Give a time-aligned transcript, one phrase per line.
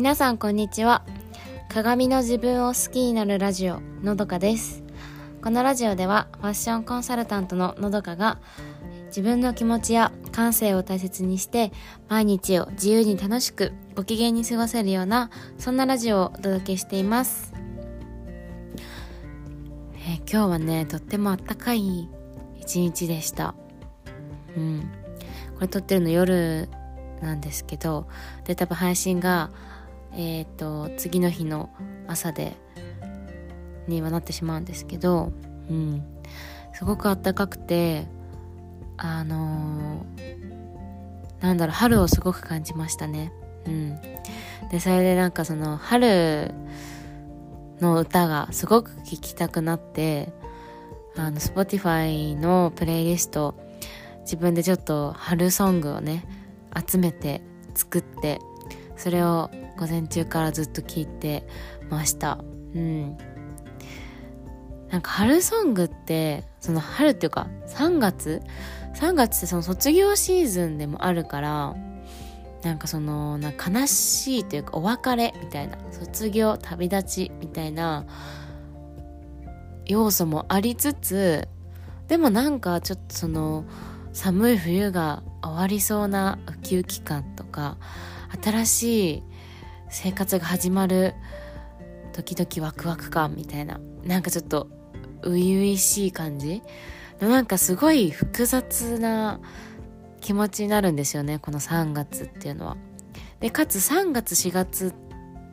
[0.00, 1.04] 皆さんこんにちは。
[1.68, 4.82] 鏡の自分を好きになるラジオのどかです。
[5.42, 8.38] このラジオではファッションコンサルタントののどかが
[9.08, 11.70] 自分の気持ちや感性を大切にして
[12.08, 15.28] 毎日を自由に楽しくご機嫌に過ごせるような
[15.58, 17.52] そんなラジオをお届けしています、
[19.96, 22.08] えー、今日はねとってもあったかい
[22.58, 23.54] 一日でした。
[24.56, 24.90] うん。
[25.56, 26.70] これ撮ってるの夜
[27.20, 28.08] なんですけど
[28.46, 29.50] で多分配信が
[30.12, 31.70] えっ、ー、と次の日の
[32.06, 32.56] 朝で
[33.86, 35.32] にはなってしまうんですけど
[35.68, 36.02] うん。
[36.72, 38.06] すごくあったかくて
[38.96, 43.32] あのー、なんだろう春をすごく感じましたね。
[43.66, 44.00] うん。
[44.70, 46.52] でそれでなんかその春
[47.80, 50.32] の歌がすごく聴きたくなって
[51.16, 53.54] あの Spotify のプレイリスト
[54.20, 56.24] 自分でちょっと春ソングをね
[56.88, 57.42] 集めて
[57.74, 58.38] 作って
[58.96, 59.50] それを
[59.80, 61.46] 午前中からずっと聴いて
[61.88, 62.38] ました。
[62.74, 63.16] うん。
[64.90, 68.42] なんか春ソングってその春っていうか3月
[68.94, 71.74] ？3月ってその卒業シーズンでもあるから
[72.62, 78.04] なんかそのな悲しいというかお別れみたいな卒業旅立ちみたいな
[79.86, 81.48] 要素もありつつ
[82.08, 83.64] でもなんかちょっとその
[84.12, 87.78] 寒い冬が終わりそうなウキウキ感とか
[88.42, 89.22] 新しい
[89.90, 91.14] 生活が始まる
[92.12, 93.80] 時々ワクワク感みたいな。
[94.04, 94.68] なんかちょっと
[95.22, 96.62] 初々しい感じ？
[97.20, 99.40] なんかすごい複雑な
[100.20, 102.76] 気持ちになるんですよねこの3月っていうのは。
[103.40, 104.94] でかつ3月4月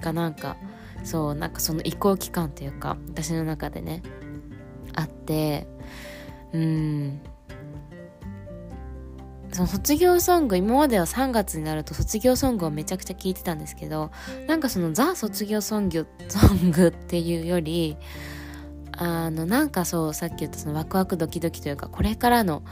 [0.00, 0.56] がなんか
[1.04, 4.02] そうなんかその移行期間というか私の中でね
[4.94, 5.66] あって。
[6.52, 7.20] うん。
[9.60, 14.10] その卒業ソング今までは3月になると卒業ソングをめちゃくちゃ聴いてたんですけど
[14.46, 17.98] なんかそのザ卒業ソング ソングっていうより
[18.92, 22.62] あのなんかそうさっき言ったそのワクワクドキドキというかこれからの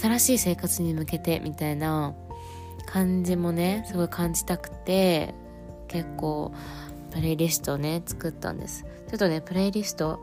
[0.00, 2.12] 新しい生活に向けてみたいな
[2.86, 5.32] 感じもねすごい感じたくて
[5.86, 6.52] 結構
[7.12, 8.84] プレイリストをね作ったんです。
[9.08, 10.18] ちょっとねプレイリスト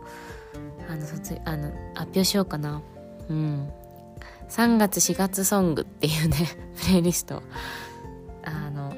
[0.89, 2.81] あの卒あの発表しようかな。
[3.29, 3.69] うん。
[4.49, 6.37] 3月4月ソングっていうね
[6.81, 7.41] プレイリスト
[8.43, 8.93] あの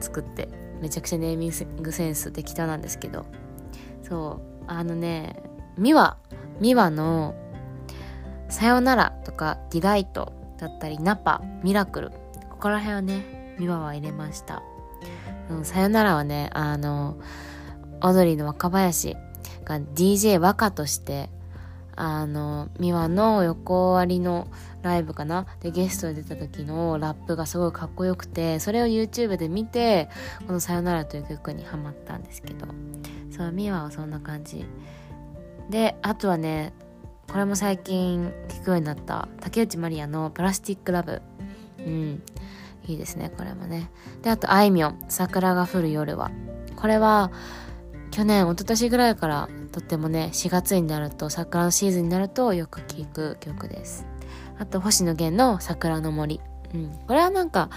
[0.00, 0.48] 作って
[0.80, 3.26] めちゃくちゃネーミングセンス適当なんですけど。
[4.04, 5.34] そうあのね
[5.76, 6.18] ミワ
[6.60, 7.34] ミワの
[8.48, 12.10] 「さよなら」とか「ディライト」だったり「ナパ」「ミラクル」
[12.50, 14.62] ここら辺をねミワは入れました
[15.50, 17.16] 「うん、さよなら」はねあの
[18.02, 19.16] オードリーの若林
[19.64, 21.30] が DJ 和歌として
[21.96, 24.48] あの美和の横割りの
[24.82, 25.46] ライブかな？
[25.60, 30.08] でゲストで出た時のラップがすごいかっこよくてそれを YouTube で見て
[30.46, 32.66] この「さよなら」という曲にハマったんですけど。
[33.36, 34.64] そう美和はそんな感じ。
[35.68, 36.72] であとはね
[37.32, 41.20] これも最近聴くようになった竹内まりやの「プラスティック・ラブ」
[41.78, 42.22] うん。
[42.86, 43.90] いいですねこれもね。
[44.22, 46.30] であとあいみょん「桜が降る夜は」
[46.76, 47.32] これは
[48.12, 54.06] 去年一昨年ぐらいからとってもね4月になると桜のシーズンになるとよく聴く曲です。
[54.56, 56.40] あと星野源の「桜の森」
[56.72, 57.70] うん、これはなんか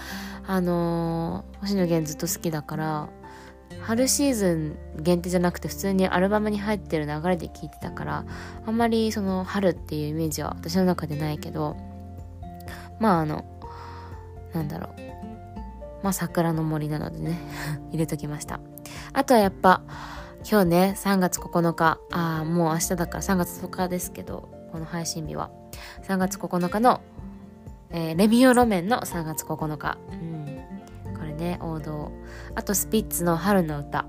[0.46, 3.08] あのー、星野源ずっと好きだから
[3.80, 8.24] 春シーズン限定じゃなくて普通にアルバムに入ってる流れで聴いてたから
[8.64, 11.76] あんまりその春っていうイメージは私の中でないけど
[13.00, 13.44] まああの
[14.54, 15.08] なんだろう。
[16.04, 17.40] まあ桜の森なのでね
[17.90, 18.60] 入れときました。
[19.12, 19.82] あとはやっぱ
[20.44, 25.50] 今日ね、3月9日、あもう明日だから3月10日ですけど、この配信日は。
[26.06, 27.00] 3月9日の、
[27.90, 29.98] えー、レミオロメンの3月9日。
[30.12, 30.46] うん。
[31.18, 32.12] これね、王道。
[32.54, 34.06] あと、スピッツの春の歌。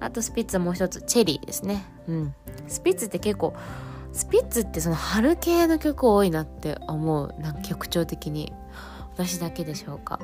[0.00, 1.84] あと、スピッツはもう一つ、チェリーですね。
[2.08, 2.34] うん。
[2.68, 3.54] スピッツって結構、
[4.12, 7.34] スピッツってその春系の曲多いなって思う。
[7.40, 8.52] なんか曲調的に。
[9.16, 10.20] 私だけでしょうか？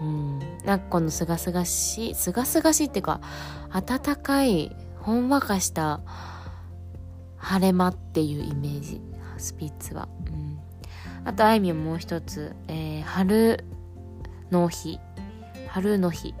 [0.00, 3.20] うん、なんかこのすがすがしいすがすがしいっていうか
[3.70, 6.00] 暖かいほんわかした
[7.36, 9.02] 晴れ間っていうイメージ。
[9.36, 10.58] スピッツは、うん、
[11.24, 13.64] あとあいみょんもう一つ、えー、春
[14.50, 14.98] の日。
[15.68, 16.34] 春の日。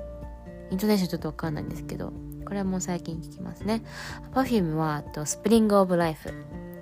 [0.70, 2.12] イントネーションちょっとわかんないんですけど。
[2.44, 3.82] これはもう最近聞きますね。
[4.32, 6.30] Perfume はあとスプリングオブライフ。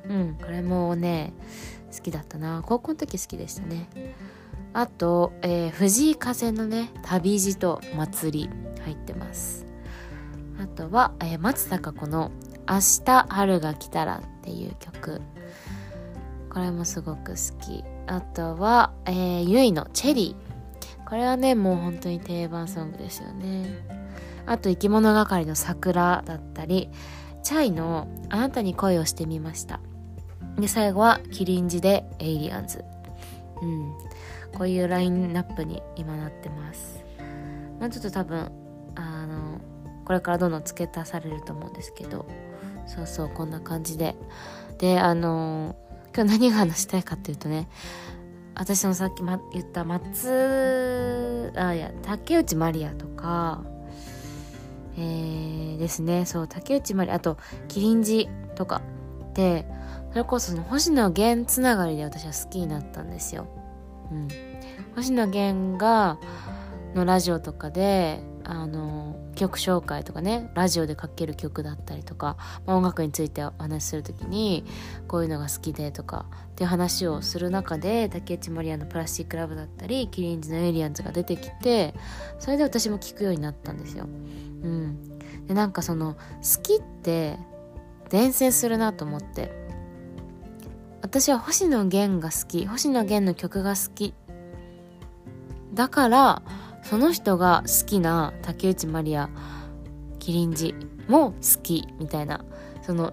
[0.08, 0.38] うん。
[0.40, 1.32] これもね
[1.94, 2.62] 好きだったな。
[2.64, 3.88] 高校の時好きでしたね
[4.78, 8.50] あと、えー、藤井風のね旅路と祭り
[8.84, 9.66] 入ってます。
[10.62, 12.30] あとは、えー、松たか子の
[12.70, 15.20] 「明日春が来たら」っていう曲。
[16.48, 17.82] これもすごく好き。
[18.06, 20.48] あとは、えー、ゆいの「チェリー」
[21.10, 23.84] これはねもう本当に定番ソングですよね。
[24.46, 26.88] あと生き物係の桜だったり
[27.42, 29.80] チャイのあなたに恋をしてみました。
[30.56, 32.84] で最後はキリンジでエイリアンズ。
[33.60, 34.07] うん。
[34.54, 37.04] こういうラインナップに今なってます。
[37.80, 38.50] まあちょっと多分
[38.94, 39.60] あの
[40.04, 42.26] これからどんどん付け足されると思うんですけど
[42.86, 44.16] そうそうこんな感じで。
[44.78, 45.76] であの
[46.14, 47.68] 今日何が話したいかっていうとね
[48.54, 53.62] 私のさっき、ま、言った松あいや竹内まりやとか
[54.96, 56.26] えー、ですね。
[56.26, 58.82] そう竹内まりあとキリンジとか
[59.34, 59.64] で
[60.10, 63.46] それこそ星野源つながりで私は好きになったんですよ。
[64.10, 64.28] うん、
[64.94, 66.18] 星野源が
[66.94, 74.64] のラジオとかであの曲紹介とかねラジオでかける曲だったりとか、まあ、音楽についてお話しする時に
[75.06, 81.94] こういうのが好きでとかっていう話をする中で竹内まりやの「プラスチックラブ」だったりキリンズの「エイリアンズ」が出てきて
[82.38, 84.06] それで私も聞くようになったんですよ。
[84.06, 87.38] うん、でなんかその好きって
[88.08, 89.67] 伝染するなと思って
[91.02, 92.66] 私は星野源が好き。
[92.66, 94.14] 星野源の曲が好き。
[95.74, 96.42] だから
[96.82, 99.30] その人が好きな竹内まりや
[100.18, 100.74] キリンジ
[101.06, 102.44] も好きみたいな。
[102.82, 103.12] その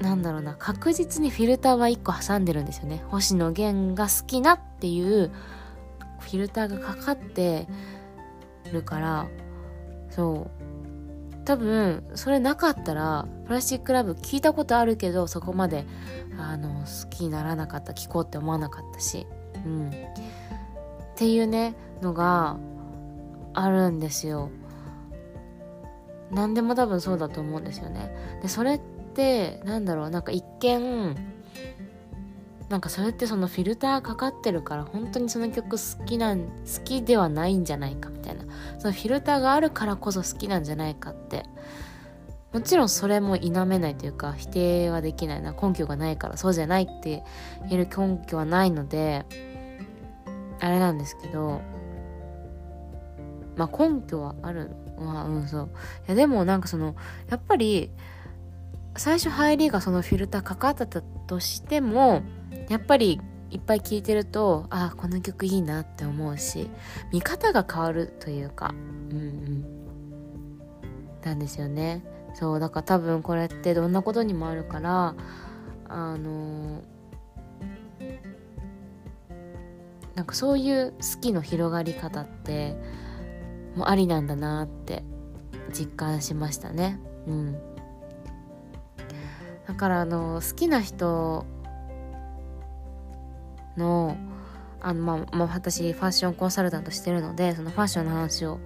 [0.00, 3.02] なんだろうな確実にフィルターは1個挟んでるんですよね。
[3.08, 5.30] 星野源が好きなっていう
[6.20, 7.66] フィルターがかかって
[8.72, 9.26] るから。
[10.10, 10.56] そう。
[11.46, 15.86] 多分それなかったらプラスチックラブ聞いたことあるけどそこまで
[16.38, 19.26] あの好きにならなかった聞こうって思わなかったし。
[19.64, 19.90] うん。
[19.90, 19.92] っ
[21.14, 22.58] ていうねのが
[23.54, 24.50] あるんですよ。
[26.30, 28.14] 何でも多分そうだと思うんですよね。
[28.42, 28.80] でそれっ
[29.14, 31.16] てなんだろうなんか一見
[32.68, 38.44] なんかそれってそのフィルターかかってるから本当にその曲好きなん好きではないんじゃないかみたいな。
[38.78, 41.44] そのフィルターがあるからこそ好きなんじゃないかって。
[42.52, 45.52] もちろんそれも否めないというか否定はできないな。
[45.52, 47.22] 根拠がないからそうじゃないって
[47.68, 49.26] 言える根拠はないので
[50.60, 51.60] あれなんですけど
[53.56, 55.70] まあ根拠はあるまあうんそう。
[56.08, 56.96] いやでもなんかその
[57.28, 57.90] やっぱり
[58.96, 62.22] 最初入りがそのフィルターかかってたとしても
[62.68, 63.20] やっぱり
[63.50, 66.68] いっぱい聴いてるとあこの曲いいなって思うし
[67.12, 68.74] 見方が変わるというか
[69.10, 69.76] うんうん。
[71.22, 72.04] なんですよね。
[72.34, 75.14] そうだから多分これってどんなことにもあるから
[75.88, 76.82] あの
[80.14, 82.76] なんかそういう好きの広がり方って
[83.74, 85.02] もありなんだなって
[85.72, 87.00] 実感しましたね。
[87.26, 87.58] うん。
[89.66, 91.44] だからあの好きな人
[93.76, 94.16] の
[94.80, 98.60] あの、まあ、まあ、私ファッションコンサルタントしてるのでそのファッションの話を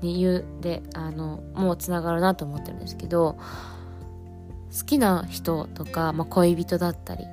[0.00, 3.38] に言うであのもうつながるなと思ってるんですけど
[4.76, 7.24] 好きな人とか、まあ、恋人だったり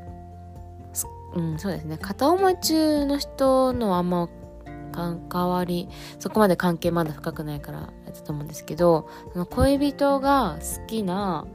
[1.36, 1.98] うんそうですね。
[1.98, 4.30] 片思い中の人のあんま
[4.92, 5.88] 関わり
[6.18, 11.45] そこまで関係まだ深くないからやったと思うんですけどその恋人が好きな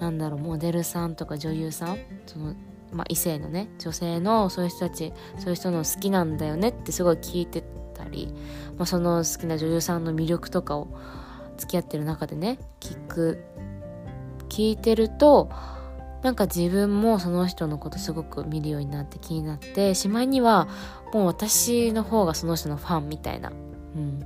[0.00, 2.54] なんだろうモデルさんとか女優さんその、
[2.94, 8.32] まあ、異性のね女性のそういう人たちそういう人の好きなんだよねってすごい聞いてたり、
[8.76, 10.88] まあ、その好きな女優さんの魅力とかを
[11.56, 13.44] 付き合ってる中でね聞く
[14.48, 15.50] 聞いてると
[16.22, 20.68] なんか自分もその人のことすごく見るようになって気になってしまいには
[21.12, 23.52] もう私の方がその人のファンみたいなう
[23.98, 24.20] ん。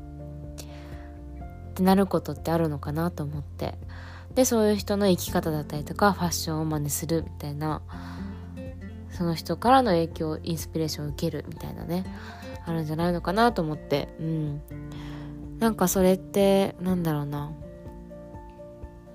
[1.71, 3.75] ってなることってあるのかなと思って。
[4.35, 7.83] でそういう人の生き方だったりとかファッションを真似するみたいな
[9.19, 12.05] その人からの影響インスピレーションを受けるみたいなね
[12.65, 14.09] あるんじゃないのかなと思って。
[14.21, 14.63] うん。
[15.59, 17.51] なんかそれってなんだろうな。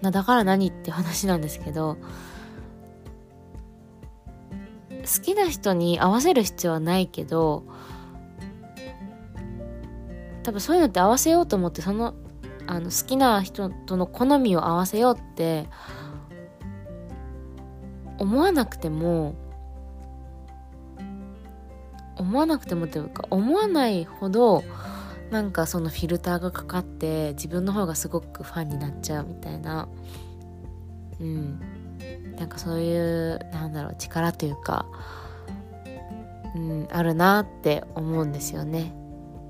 [0.01, 1.95] だから何って話なんですけど
[4.89, 7.63] 好きな人に合わせる必要はないけど
[10.43, 12.15] 多分そういうのって合わせようと思ってその
[12.67, 15.69] あの好きな人との好みを合わせようって
[18.17, 19.35] 思わなくても
[22.15, 24.63] 思わなくてもというか思わないほど
[25.31, 29.87] なんかそのフィルターがかかって自分の方がすごくファンになっちゃうみたいな。
[31.19, 31.59] うん。
[32.37, 34.85] なんかそういうなんだろう力というか、
[36.55, 38.93] うん、あるなって思うんですよね。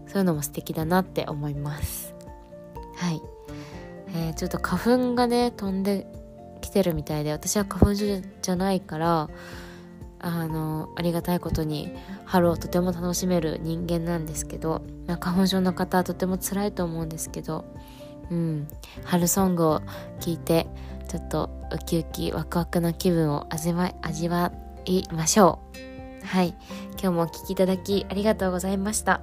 [0.08, 2.13] そういうのも素敵だなって思います。
[2.96, 3.22] はい、
[4.15, 6.08] えー、ちょっと花粉がね飛んで
[6.62, 9.29] きてるみたいで私は花粉症じゃないから
[10.25, 11.91] あのありがたいことに
[12.23, 17.65] 春をとても楽しめる人間なんですけど、まあ、花粉症の方はとても辛いと思うんですけど、
[18.31, 18.67] うん、
[19.03, 19.81] 春ソングを
[20.21, 20.67] 聴いて
[21.09, 24.53] ちょっとウキウキワクワクな気分を味わい味わ
[24.85, 25.59] いましょ
[26.23, 26.25] う。
[26.25, 26.55] はい。
[26.93, 29.21] 今日もお聴きいただきありがとうございました。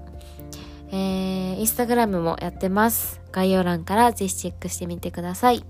[0.92, 3.22] えー、インスタグラムもやってます。
[3.32, 5.64] 概要欄からぜひチェックしてみてください。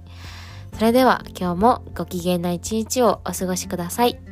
[0.75, 4.30] それでは今日もご機嫌な一日をお過ごしください。